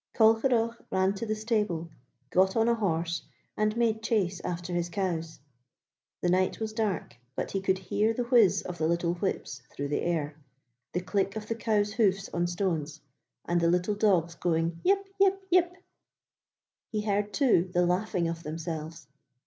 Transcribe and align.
Colcheragh 0.15 0.77
ran 0.89 1.13
to 1.13 1.27
the 1.27 1.35
stable, 1.35 1.87
got 2.31 2.55
on 2.55 2.67
a 2.67 2.73
horse, 2.73 3.21
and 3.55 3.77
made 3.77 4.01
chase 4.01 4.39
after 4.43 4.73
his 4.73 4.89
cows. 4.89 5.39
The 6.21 6.29
night 6.29 6.59
was 6.59 6.73
dark, 6.73 7.17
but 7.35 7.51
he 7.51 7.61
could 7.61 7.77
hear 7.77 8.11
the 8.11 8.23
whizz 8.23 8.63
of 8.63 8.79
the 8.79 8.87
little 8.87 9.13
whips 9.13 9.61
through 9.69 9.89
the 9.89 10.01
air, 10.01 10.35
the 10.91 11.01
click 11.01 11.35
of 11.35 11.47
the 11.47 11.53
cows' 11.53 11.93
hoofs 11.93 12.29
on 12.33 12.47
stones, 12.47 12.99
and 13.45 13.61
the 13.61 13.69
little 13.69 13.93
dogs 13.93 14.33
going: 14.33 14.79
'Yep, 14.83 15.07
yep, 15.19 15.39
yep!' 15.51 15.77
He 16.91 17.01
heard, 17.03 17.31
too, 17.31 17.69
the 17.71 17.85
laughing 17.85 18.27
of 18.27 18.41
Themselves. 18.41 19.05